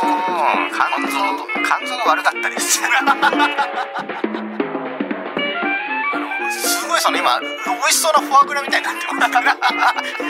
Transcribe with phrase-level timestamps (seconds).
[0.00, 0.08] 肝
[1.10, 1.18] 臓
[1.64, 2.80] 肝臓が悪かったです。
[2.82, 3.02] あ
[6.18, 7.46] のすごいその今美
[7.86, 9.12] 味しそうなフォアグラみたいになってま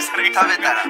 [0.00, 0.82] すそれ食べたら。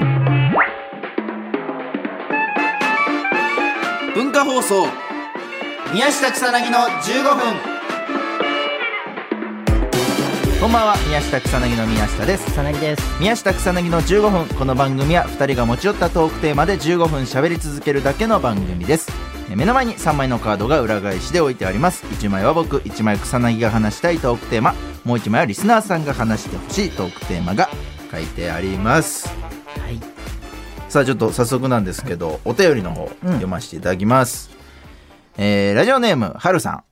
[4.14, 4.86] 文化放送
[5.92, 7.79] 宮下草薙の15分。
[10.60, 10.96] こんばんは。
[11.08, 12.44] 宮下草薙の宮下です。
[12.52, 13.02] 草薙です。
[13.18, 14.58] 宮下草薙の15分。
[14.58, 19.10] この番組は2人が持ち寄ったトークテーマで15分喋り続けるだけの番組です。
[19.50, 22.04] え目の前に3枚のカードが裏返しで置いてあります。
[22.04, 24.74] 1枚は僕1枚草薙が話したいトークテーマ。
[25.06, 27.70] もう1枚はリスナーさんが話してほしいトークテーマが
[28.12, 29.28] 書いてあります。
[29.28, 29.98] はい。
[30.90, 34.50] さあちょっと早速なんですけどお便りの方読ませていただきます、
[35.38, 36.89] えーラジオネームはるさん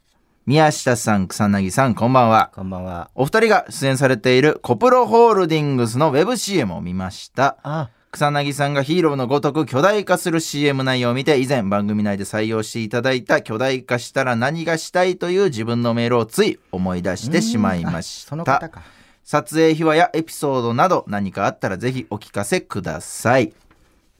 [0.48, 2.50] 宮下さん草薙さんこんばんは。
[2.54, 3.10] こんばんは。
[3.14, 7.58] お二人が出演されているコプロホールディングスのウェブ CM を見ました。
[7.62, 7.90] あ。
[8.12, 18.80] 草薙さんがヒーローのごとく巨大化する CM 内容を見て以前番組内で採用していただいた巨大化したら何がしたいという自分のメールをつい思い出してしまいましその方たか。
[19.24, 23.52] 撮影秘話やエピソードなど何かあったらぜひお聞かせください。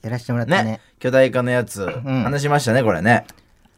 [0.02, 0.72] やらせてもらったね。
[0.72, 2.22] ね巨大化のやつ、ん。
[2.22, 3.24] 話しましたねこれね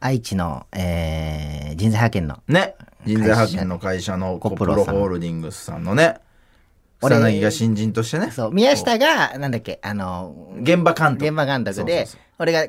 [0.01, 2.75] 愛知の、えー、人材派遣のね。
[3.06, 6.19] 人材派遣の会社のコプロホールディングスさんのね。
[7.03, 8.31] 俺草薙が新人としてね。
[8.31, 11.27] そう宮下がなんだっけあの現場監督。
[11.27, 12.06] 現場監督で
[12.39, 12.67] 俺が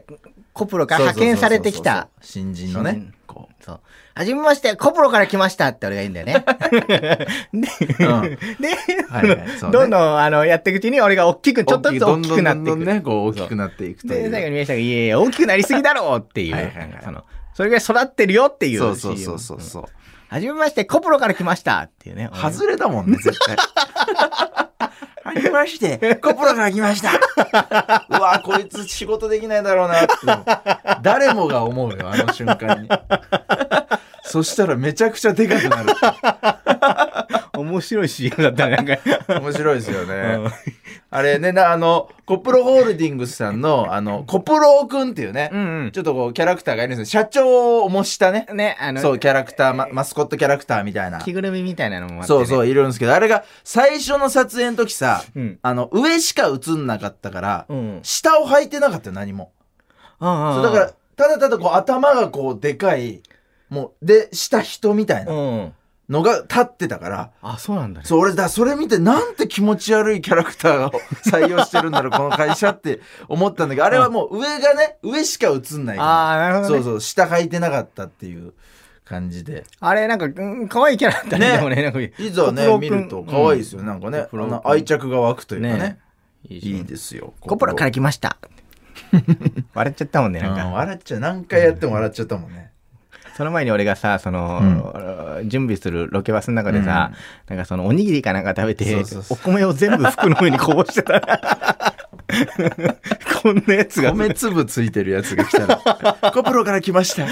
[0.53, 2.09] コプロから派遣されてきた。
[2.21, 3.11] 新人のね
[3.61, 3.79] そう。
[4.13, 6.45] はじめましてコプロから来ましたって俺が言うんだよね。
[6.87, 7.97] で、うん。
[7.99, 8.07] で、
[9.09, 9.47] はいはいね。
[9.71, 12.65] どんどんあのやっていくうちに俺が大きくうちょっとずつ大きくなっていく。
[12.67, 16.99] どんどんねこう大きくなっていくといで、う最後に宮下が、いやいや、大きくなりすぎだろうっていう、はいはいはい。
[17.03, 18.79] その、それぐらい育ってるよっていう。
[18.79, 19.83] そうそうそうそうそう。
[20.29, 22.29] はじめまして、コプロから来ましたっていうね。
[22.33, 23.57] 外れだもんね絶対
[25.23, 27.11] はじめましてコプロから来ました。
[28.09, 30.03] うわこいつ仕事できないだろうな。
[30.03, 30.15] って
[31.01, 32.89] 誰もが思うよあの瞬間に。
[34.23, 35.93] そしたらめちゃくちゃでかくなる。
[37.59, 38.97] 面白い CM だったね、なんか。
[39.39, 40.39] 面白いですよね。
[41.13, 47.21] あれね、なあの、コプロホールディングスさんの、あの、コプロくんっていうね、うんちょっとこう、キャラクターがいるんですよ。
[47.21, 48.57] 社長を模したね、うん。
[48.57, 51.19] ね、あの、そう、キャラクター、ママスコットキャラクターみたいな。
[51.19, 52.27] 着ぐるみみたいなのもあって、ね。
[52.27, 57.99] そうそう、いるんですけど、あれが、最初の撮影の時さ、うんあの、上しか映んなかったから、うん。
[58.03, 59.51] 下を履いてなかったよ、何も。
[60.21, 60.53] うんうん。
[60.53, 63.21] そうだから、ただただこう、頭がこう、でかい、
[63.69, 65.73] もう、で、下人みたいなうん。
[66.11, 68.05] のが立ってたから、あ、そうなんだね。
[68.05, 70.91] そう、俺だ、それ見てなんて気持ち悪いキャラクターを
[71.25, 72.99] 採用してるんだろう、この会社って
[73.29, 76.09] 思ったんだけど、あれはもう上がね、上しか映んないから。
[76.09, 76.83] ああ、なるほど、ね。
[76.83, 78.53] そうそう、下履いてなかったっていう
[79.05, 79.63] 感じで。
[79.79, 81.49] あれ、なんか、うん、可愛いキャラだったね。
[81.49, 82.01] ねでもね、なんか。
[82.01, 83.83] いざね、見ると可愛いですよ。
[83.83, 84.27] なんかね、
[84.65, 85.99] 愛着が湧くというかねね。
[86.49, 87.33] いいいですよ。
[87.39, 88.37] コプロから来ました。
[89.73, 90.65] 笑っちゃったもんね、なんか。
[90.65, 91.19] うん笑っちゃう。
[91.21, 92.70] 何回やっても笑っちゃったもんね。
[93.41, 97.11] その前に俺がさ、その、準備するロケバスの中でさ、
[97.47, 101.19] なんかそのおにぎりかなんか食べて、お米を全部服の上にこぼしてた。
[103.41, 104.11] こんなやつが。
[104.11, 105.77] 米粒ついてるやつが来たら、
[106.31, 107.25] コプロから来ました。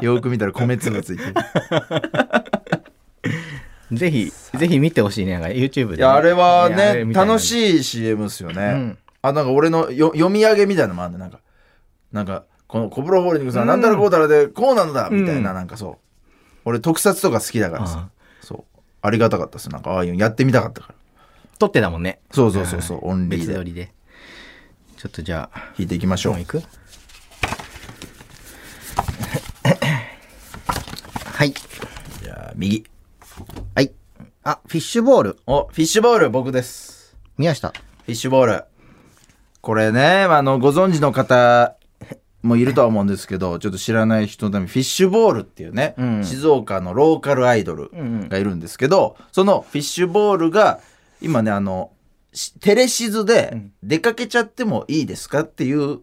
[0.00, 1.34] よく見たら米粒ついてる。
[3.92, 5.34] ぜひ、ぜひ見てほしいね。
[5.34, 7.40] なんか YouTube で、いや、あれはね、楽い。
[7.40, 8.62] しい CM ですよね。
[8.62, 11.40] うんあ、なんか俺のよ読み上げみたいなのもあるんだなんか、
[12.10, 15.96] なんか、このコブロホールディングスさん、うんなんたらこうたらで、こうなのだみたいな、うんなんかそう。
[16.64, 18.10] 俺特撮とか好きだからさ、
[18.42, 18.78] そう。
[19.02, 19.70] ありがたかったです。
[19.70, 20.94] なんか、ああいうのやってみたかったから。
[21.58, 22.20] 撮ってたもんね。
[22.30, 23.92] そうそうそうそう、オンリーで別撮りで。
[24.96, 26.34] ちょっとじゃあ、弾いていきましょう
[31.34, 31.52] はい。
[32.22, 32.86] じゃあ、右。
[33.74, 33.90] はい。
[34.44, 35.38] あ、フィッシュボール。
[35.46, 37.16] お、フィッシュボール、僕です。
[37.36, 37.70] 宮下。
[37.70, 38.64] フィッシュボール。
[39.60, 41.74] これね、あの、ご存知の方
[42.42, 47.90] もいるとは思うんですけど、ちょっと知らない人のために、フィッシュボールっていうね、うん静岡のローカルアイドル
[48.28, 50.80] がいるんですけど、そのフィッシュボールが、
[51.20, 51.92] 今ね、あの、
[52.32, 56.00] しテレシズで、出かけちゃってもいいですかっていう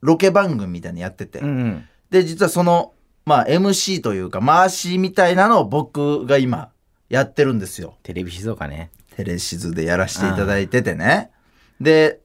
[0.00, 1.84] ロケ番組みたいなのやってて、ん。
[2.10, 2.92] で、実はその、
[3.24, 6.70] まあ、MC というか、回しみたいなのを僕が今、
[7.08, 7.96] やってるんですよ。
[8.02, 8.90] テレビ静岡ね。
[9.16, 11.30] テレシズでやらせていただいててね。
[11.78, 12.20] で、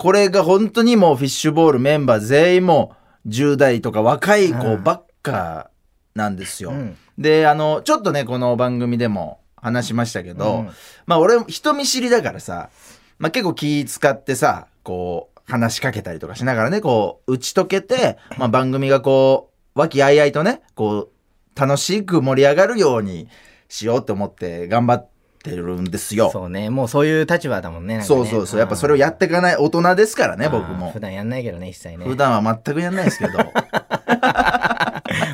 [0.00, 2.96] これが本当にもうフィッシュボールメンバー全員も
[3.28, 5.68] 10代とか若い子ばっか
[6.14, 6.70] なんですよ。
[6.70, 6.96] うん。
[7.18, 10.70] で、あの、ちょっとね、この番組でも話しましたけど、うん。
[11.04, 12.70] まあ俺人見知りだからさ、
[13.18, 21.10] まあ結構気使ってさ、こう話しかけたりとかしながらね、こう打ち解けて、まあ番組がこう、和気あいあいとね、こ
[21.54, 23.28] う楽しく盛り上がるように
[23.68, 25.08] しようって思って頑張っ
[25.40, 26.30] ってるんですよ。
[26.30, 26.68] そうね。
[26.68, 27.96] もうそういう立場だもんね。
[27.96, 28.60] なんかねそうそうそう。
[28.60, 31.00] やっぱそれをやっていかない大人ですからね、うん僕も普。
[31.00, 32.04] 段やんないけどね、一切ね。
[32.04, 33.38] 普段は全くやんないですけど。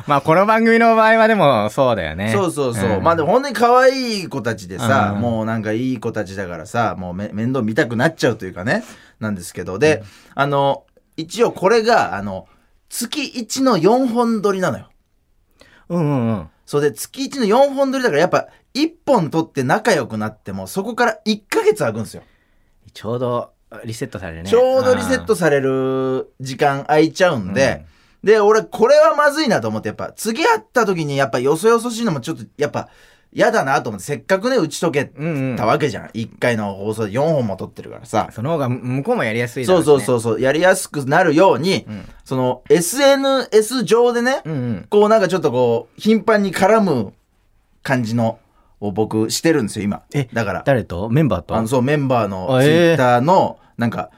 [0.07, 2.31] まあ、この番組の場合はでもそうだよね。
[2.31, 2.99] そうそうそう。
[2.99, 8.85] んまあでも本当に可愛い子たちでさ、うんもうなんかいい子たちだからさ、もうめ面倒見たくなっちゃうというかね、
[9.19, 9.77] なんですけど。
[9.77, 10.03] で、
[10.35, 10.85] あの、
[11.17, 12.47] 一応これが、あの、
[12.89, 14.89] 月1の4本撮りなのよ。
[15.89, 16.49] うんうんうん。
[16.65, 18.47] そうで、月1の4本撮りだからやっぱ
[18.83, 22.23] 1本撮って仲良くなっても、そこから1ヶ月空くんですよ。
[22.93, 23.51] ちょうど
[23.83, 24.49] リセットされるね。
[24.49, 27.85] ちょうどリセットされる時間空いちゃうんで、
[28.23, 32.89] で、俺、これはまずいなと思って、やっぱ、次会った時に、やっぱ、よそよそしいのもちょっと、やっぱ、
[33.31, 35.55] 嫌だなと思って、せっかくね、打ち解けうんうん。
[35.55, 36.07] たわけじゃん。
[36.07, 38.29] 1回の放送で4本も撮ってるからさ。
[38.31, 44.87] その方が向こうもやりやすいだそうろしねそうそうそう、やりやすくなるように、うんその、SNS 上でね、うんうん。
[44.89, 47.13] こうなんかちょっとこう、頻繁に絡む
[47.83, 48.39] 感じの、
[48.79, 50.01] を僕してるんですよ、今。
[50.13, 51.09] えだから、誰と？
[51.09, 51.55] メンバーと？
[51.55, 54.09] あの、そう、メンバーのあツイええッターの、なんか、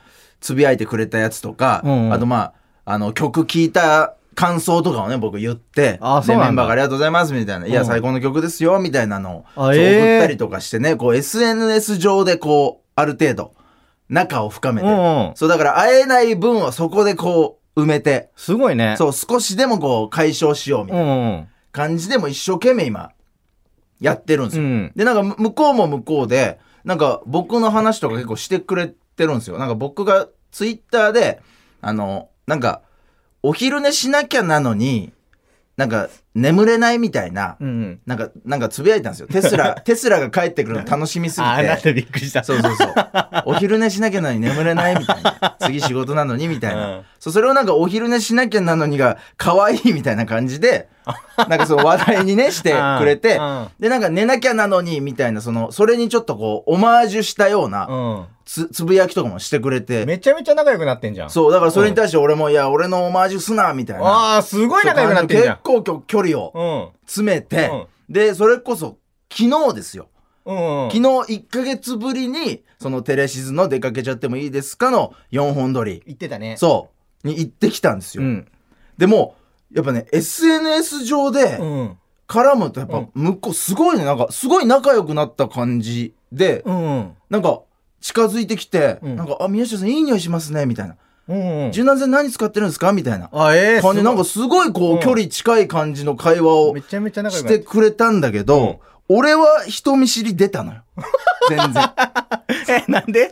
[0.41, 2.13] つぶやいてくれたやつとか、うんうん。
[2.13, 2.53] あとま
[2.85, 6.47] あ、あの、曲聴いた感想とかをね、僕言って、で、あそうなんだ。
[6.47, 7.87] メンバーがありがとうございます、みたいな、いや、うん。
[7.87, 13.53] 最高の曲ですよ、みたいなのを、そう送ったりとかしてね、こう、SNS 上でこう、ある程度、
[14.09, 15.35] 仲を深めて、うんうん。
[15.35, 18.95] そう、だから会えない分はそこでこう、埋めて、すごいね。
[18.97, 21.47] そう、少しでもこう、解消しよう、みたいなうんうん。
[21.71, 23.11] 感じでも一生懸命今、
[23.99, 24.63] やってるんですよ。
[24.63, 24.91] うん。
[24.95, 29.57] で、なんかむ向こうも向こうで、なんか僕の話とか結構してくれてるんですよ。
[29.57, 31.41] なんか僕がツイッターで、
[31.81, 32.81] あの、なんか、
[33.41, 35.13] お昼寝しなきゃなのに、
[35.79, 37.99] なんか眠れないみたいな、うんうん。
[38.05, 39.27] なんか、なんかつぶやいたんですよ。
[39.27, 41.93] テスラ、 テスラが帰ってくるの楽しみすぎあ、なんて。
[41.93, 42.43] でびっくりした。
[42.43, 42.93] そうそうそう。
[43.45, 45.55] お昼寝しなきゃなのに眠れないみたいな。
[45.61, 46.87] 次仕事なのにみたいな。
[46.87, 50.89] うんそう、それをなんかお昼寝しなきゃなのにが可愛いみたいな感じで、
[51.37, 58.25] なんかその話題にねしてくれてう、んで、なんか寝なきゃなのにみたいな、その、それにちょっとこう、オマージュしたようなうん。
[58.49, 61.29] つ、つぶやきとかもしてくれて、めちゃめちゃ仲良くなってんじゃん。
[61.29, 64.03] そう、だからそれに対して俺も、いや、俺のオマージュすな、みたいな。
[64.03, 65.55] ああ、すごい仲良くなってんじゃん。
[65.57, 66.99] 結構きょ距離をうん。
[67.05, 67.69] 詰めて、
[68.09, 68.97] で、それこそ、
[69.31, 70.07] 昨日ですよ。
[70.45, 70.89] うんうん。
[70.89, 71.01] 昨日
[71.43, 76.57] 1ヶ月ぶりに、そのテレシズの出かけちゃってもいいですかの4本撮り、言ってたね。
[76.57, 76.89] そ
[77.23, 78.23] う、に行ってきたんですよ。
[78.23, 78.47] うん。
[78.97, 79.35] でも、
[79.71, 81.97] やっぱね、SNS 上でうん。
[82.27, 87.11] 絡むとやっぱうん向こうすごいね、なんかすごい仲良くなった感じで、うん。
[87.29, 87.61] なんか
[88.01, 89.15] 近づいてきて、うん。
[89.15, 90.95] なんか、あ、宮下さんいい匂いしますね、みたいな。
[91.27, 91.71] うんうん。
[91.71, 93.29] 柔軟剤何使ってるんですかみたいな。
[93.31, 94.99] あ、ええ感じで、なんかすすごいこう、うん。
[94.99, 100.81] 距離近い感じの会話をめちゃめちゃ仲良しくなってくれたんだけど、俺は人見知り出たのよ。
[101.49, 101.83] 全然。
[102.69, 103.31] え、なんで？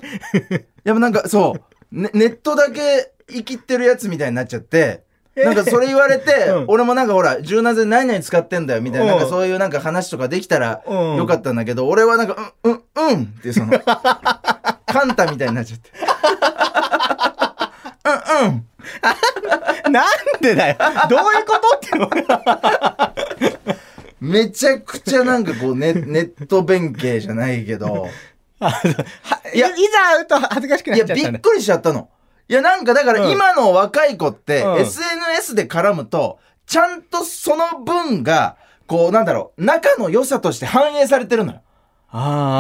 [0.84, 1.56] やっぱなんかそ
[1.92, 5.04] う、ね、ネットだけ生きってるやつみたいになっちゃって、
[5.36, 6.66] なんかそれ言われて、うん。
[6.68, 9.20] 俺もなんかほら、柔軟剤何々使ってんだよみたいな、うん。
[9.20, 11.16] なんかそういうなんか話とかできたらうん。
[11.18, 13.72] よかったんだけど、俺はなんか、うん、うん、うんってその、
[14.88, 15.92] カンタみたいになっちゃって。
[18.06, 19.92] うん、うん。
[19.92, 20.08] なん
[20.42, 20.78] でだよ。
[21.10, 22.10] どういうことっていうの
[24.20, 28.08] めちゃくちゃなんかこうネネット弁慶じゃないけど、
[29.54, 31.32] いや、いざ会うと恥ずかしくないっや、ちゃったんだ。
[31.34, 32.10] びっくりしちゃったの。
[32.50, 38.58] いや、なんかだからうん今の若い子って、うん SNS で絡むと、ちゃんとその分が、
[38.88, 41.62] こう、なんだろう、仲の良さとして反映されてるのよ。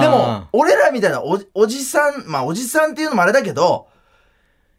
[0.01, 3.87] でも、俺らみたいなおおじさん、まあおじさんっていうのもあれだけど、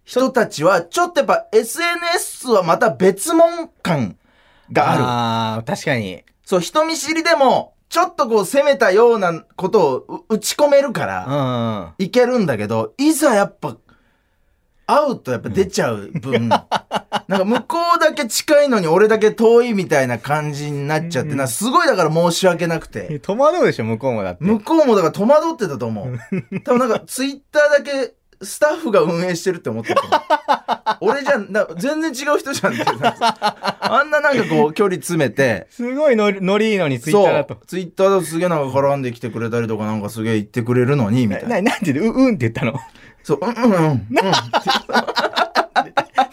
[0.04, 4.16] 人たちは、ちょっとやっぱ SNS はまた別物感
[4.72, 5.02] がある。
[5.02, 6.24] ああ、確かに。
[6.44, 11.94] そう、人見知りでも、ちょっとこう攻めたようなことをう打ち込めるから。
[11.98, 13.76] いけるんだけど、いざやっぱ、
[14.90, 23.18] 会うとやっぱ出ちゃう分、なんか向こうだけ近いのに俺だけ遠いみたいな感じになっちゃって、なすごいだから申し訳なくて。
[23.18, 24.44] 戸惑うでしょ、向こうもだって。
[24.44, 26.18] 向こうもだから戸惑ってたと思う。
[26.64, 30.20] 多分なんかツイッターだけスタッフが運営してるって思ってると思う。
[31.00, 37.58] 俺じゃん、な全然違う人じゃんってあんななんかこう距離詰めて、すごいノリノリいいのにツイッターだと。
[37.66, 41.60] ツイッターだとすげえなんか絡んできてくれたりとかなんかすげえ言ってくれるのに、みたいな。
[41.60, 42.78] な、なんで、う、うんって言ったの？
[43.28, 43.80] そう、うんうんうん。
[43.80, 44.08] うん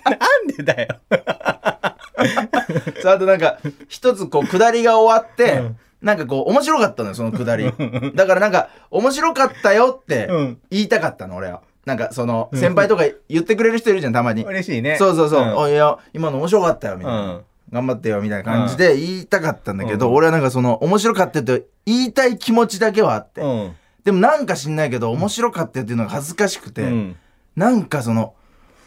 [0.06, 0.96] なんでだよ。
[3.02, 3.58] そうあとなんか、
[3.90, 7.74] 一つこう、下りが終わって、うんなんかこう、面白かったのよ、その下り。
[8.14, 11.62] だからなんか、面白かったよってうん言いたかったの、俺は。
[11.86, 14.44] なんか、その、うん先輩とか言ってくれる人いるじゃん、たまに。
[14.46, 14.98] 嬉しいね。
[14.98, 15.46] そうそうそう。
[15.46, 17.22] んおいや、今の面白かったよ、みたいな。
[17.22, 23.42] うん頑張ってよ、みたいな感じで言いたかったんだけど、うん俺はなんかその、面白かったって言いたい気持ちだけはあって。
[23.42, 23.76] うん。
[24.06, 27.16] でもなんか知んないけど、面白かったっていうのが恥ずかしくて、うん。
[27.56, 28.36] なんかその、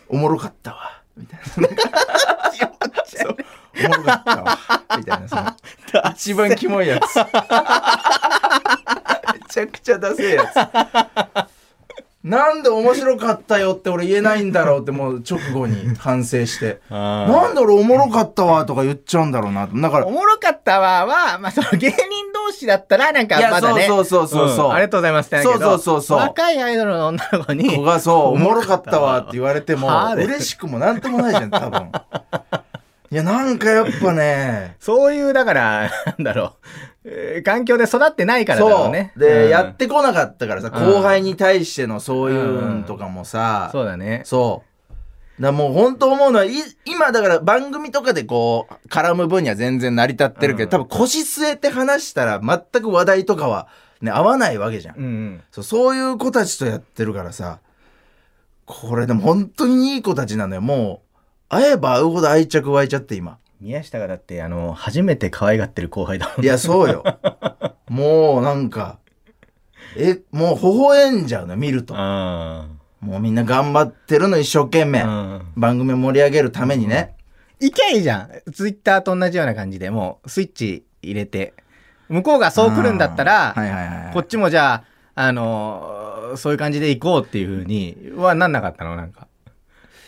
[0.08, 1.46] おもろかったわ、みたいな。
[3.04, 3.36] そう
[3.84, 4.58] おもろかったわ、
[4.96, 5.52] みたいな、その、
[6.12, 7.14] 一番キモいやつ。
[9.50, 10.54] ちゃくちゃダセえやつ
[12.28, 21.96] なんで面白かったよって俺言えないんだろうってもう直後に反省して なんで俺おもろかったわとか言っちゃうんだろうなだからおもろかったわは、まあ、その芸人
[22.34, 23.86] 同士だったら、なんかまだね。
[23.86, 25.42] そうそうそうそうそうんありがとうございますって。
[25.42, 27.76] そうそうそうそう若いアイドルの女の子に。
[27.76, 31.90] 子がそう、おもろかったわって言われても 嬉しくもなんともないじゃん、多分。
[33.10, 36.66] いや、なんかやっぱね、 そういう、だから、なんだろう。
[37.04, 39.12] えー環境で育ってないからだろそううね。
[39.16, 44.22] で、うんやってこなかったからさ、うん後輩に対してのそういうのとかもさ、そうだね。
[44.24, 44.62] そ
[45.38, 45.42] う。
[45.42, 46.50] だもう本当思うのは、い
[46.84, 53.68] 今だから番組とかでこう、絡む分には全然成り立ってるけど、うん多分腰据えて話したら全く話題とかは
[54.02, 54.96] ね、合わないわけじゃん。
[54.96, 55.40] うんうん。
[55.50, 57.60] そうそういう子たちとやってるからさ、
[58.66, 60.60] これでも本当にいい子たちなのよ。
[60.60, 61.07] もう、
[61.48, 63.38] 会えば会うほど愛着湧いちゃって今。
[63.60, 67.02] 宮下がだって、あの、初めて可愛がってる後輩だもんいや、そうよ。
[67.88, 68.98] もうなんか、
[69.96, 71.94] え、もう微笑んじゃうの、見ると。
[71.96, 72.66] あ
[73.00, 75.02] もうみんな頑張ってるの一生懸命。
[75.02, 77.14] うん番組を盛り上げるためにね。
[77.60, 78.52] いけいいじゃん。
[78.52, 81.54] ツイッターと同じような感じで、もう、スイッチ入れて。
[82.08, 84.14] 向こうがそう来るんだったら、はいはいはい。
[84.14, 89.28] こっちもじゃあ、あのーそういう感じで行こうっていうふうにはなんなかったのなんか。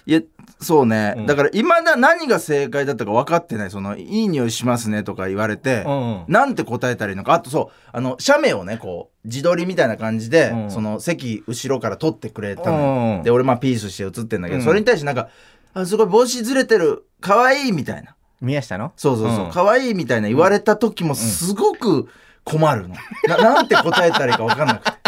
[0.06, 0.20] いや、
[0.62, 1.14] そうね。
[1.17, 3.71] うんだから今だ何が正解だったか分かってない。
[3.71, 7.33] その、いい匂いしますねとか言われて、うんうんなんて答えたらいいのか。
[7.33, 15.29] あとそう、あの、写メをね、こう、自撮りみたいな感じで、うんその、席後ろから撮ってくれたのようんうんで、俺まあピースして写ってんだけど、うんそれに対してなんか、
[15.73, 18.14] あ、すごい帽子ずれてる、可愛いみたいな。
[18.43, 18.93] 宮下の？
[18.97, 22.09] そうそうそう、うん可愛いみたいな言われた時もすごく
[22.45, 22.95] 困るの。
[23.29, 24.99] ななんて答えたらいいか分かんなくて。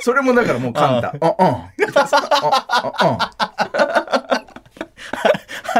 [0.00, 1.18] それもだからもう簡単。
[1.20, 1.46] うんうん。
[1.48, 1.58] うんうん。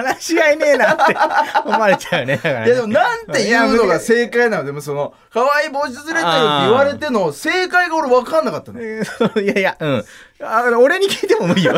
[0.02, 1.16] 話し合いねえなって
[1.64, 2.36] 思われちゃうね。
[2.36, 4.64] だからねいやでもなんて言うのが正解なの？
[4.64, 8.80] でもその可愛い帽子ずれてるって言われての正解が俺分かんなかったの。
[8.80, 10.04] え ーいやいや、うん。
[10.42, 11.72] あ俺に聞いても無理よ。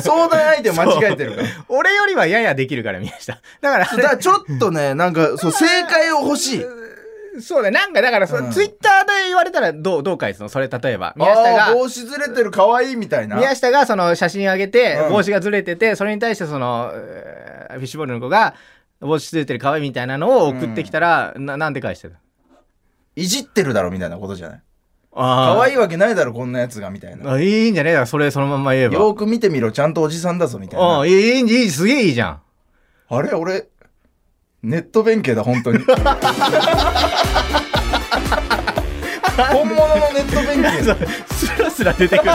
[0.00, 1.48] 相談相手間違えてるから。
[1.68, 3.38] 俺よりはややできるから、宮下。
[3.60, 6.64] だから、だからちょっとねなんかそう正解を欲しい。
[7.40, 10.48] そうだ、なんかだから、そうんツイッターで言われたらどう、どう返すの？
[10.48, 11.14] それ例えば。
[11.16, 13.36] 宮下が、帽子ずれてる可愛いみたいな。
[13.36, 18.54] 宮下がその写真上げてう、ん帽子がずれてて、それに対してその、えーフィッシュボールの子が、
[19.00, 22.14] 帽子ずれてる可愛いみたいなのを送ってきたら、ななんで返してる
[23.16, 24.60] いじってるだろみたいなことじゃない？
[25.18, 27.32] あい可愛いわけないだろこんなやつがみたいな。
[27.32, 28.94] あいいんじゃねえだからそれそのまんま言えば。
[28.94, 31.00] よーく見てみろちゃんとおじさんだぞみたいな。
[31.00, 32.40] あいい、いい、いい、すげえいいじゃん。
[33.08, 33.66] あれ俺
[34.66, 35.78] ネット弁慶だ本当に。
[39.52, 40.96] 本物のネット弁慶だ。
[41.30, 42.32] スラスラ出てくる。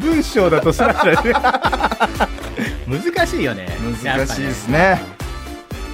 [0.00, 1.34] 文章だとスラスラ出てくる。
[3.14, 3.68] 難しいよね。
[4.04, 5.00] 難しいですね。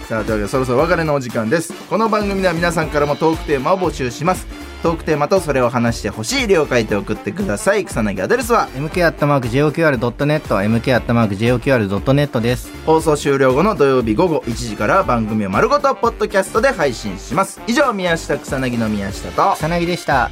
[0.08, 4.46] さあというわけでそろそろお別れのお時間ですこの番組では皆さんからもトークテーマを募集します
[4.82, 12.70] トークテーマとそれを話してほしい了解て送ってください草薙アドレスは mk.joqr.net、mk.joqr.net です。
[12.86, 20.30] 放送終了後の土曜日午後1時から番組を丸ごとポッドキャストで配信します以上宮下草薙の宮下と草薙でした。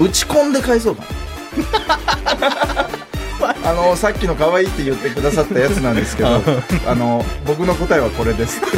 [0.00, 1.08] 打ち込んで返そうかな
[3.70, 6.40] あのさっきの可愛いって言ってくださったやつなんですけど
[6.86, 8.74] あの僕の答えはこれです打ち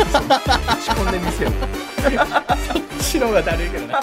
[0.91, 4.01] 込んでみせよう白がだるいけどな。